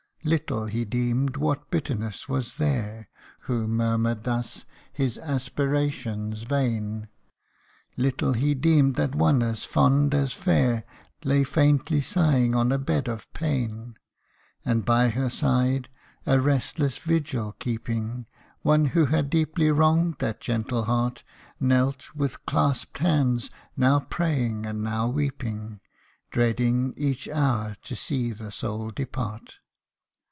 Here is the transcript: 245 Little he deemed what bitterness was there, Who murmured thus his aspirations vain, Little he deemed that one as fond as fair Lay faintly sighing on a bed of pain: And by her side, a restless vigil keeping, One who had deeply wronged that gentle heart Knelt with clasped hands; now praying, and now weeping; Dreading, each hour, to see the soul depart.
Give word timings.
245 0.21 0.49
Little 0.49 0.65
he 0.67 0.85
deemed 0.85 1.35
what 1.37 1.71
bitterness 1.71 2.29
was 2.29 2.53
there, 2.57 3.09
Who 3.39 3.67
murmured 3.67 4.23
thus 4.23 4.65
his 4.93 5.17
aspirations 5.17 6.43
vain, 6.43 7.07
Little 7.97 8.33
he 8.33 8.53
deemed 8.53 8.93
that 8.97 9.15
one 9.15 9.41
as 9.41 9.63
fond 9.63 10.13
as 10.13 10.31
fair 10.33 10.83
Lay 11.23 11.43
faintly 11.43 12.01
sighing 12.01 12.53
on 12.53 12.71
a 12.71 12.77
bed 12.77 13.07
of 13.07 13.33
pain: 13.33 13.95
And 14.63 14.85
by 14.85 15.09
her 15.09 15.27
side, 15.31 15.89
a 16.27 16.39
restless 16.39 16.99
vigil 16.99 17.53
keeping, 17.53 18.27
One 18.61 18.85
who 18.85 19.07
had 19.07 19.27
deeply 19.27 19.71
wronged 19.71 20.17
that 20.19 20.39
gentle 20.39 20.83
heart 20.83 21.23
Knelt 21.59 22.13
with 22.15 22.45
clasped 22.45 22.99
hands; 22.99 23.49
now 23.75 24.01
praying, 24.01 24.67
and 24.67 24.83
now 24.83 25.07
weeping; 25.07 25.79
Dreading, 26.29 26.93
each 26.95 27.27
hour, 27.27 27.75
to 27.81 27.95
see 27.95 28.31
the 28.33 28.51
soul 28.51 28.91
depart. 28.91 29.53